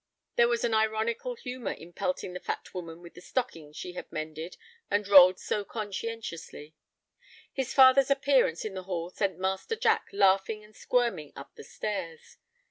There 0.35 0.47
was 0.47 0.63
an 0.63 0.73
ironical 0.73 1.35
humor 1.35 1.73
in 1.73 1.93
pelting 1.93 2.33
the 2.33 2.39
fat 2.39 2.73
woman 2.73 3.03
with 3.03 3.13
the 3.13 3.21
stockings 3.21 3.77
she 3.77 3.93
had 3.93 4.11
mended 4.11 4.57
and 4.89 5.07
rolled 5.07 5.39
so 5.39 5.63
conscientiously. 5.63 6.73
His 7.53 7.75
father's 7.75 8.09
appearance 8.09 8.65
in 8.65 8.73
the 8.73 8.81
hall 8.85 9.11
sent 9.11 9.37
Master 9.37 9.75
Jack 9.75 10.07
laughing 10.11 10.63
and 10.63 10.75
squirming 10.75 11.33
up 11.35 11.53
the 11.53 11.63
stairs. 11.63 12.37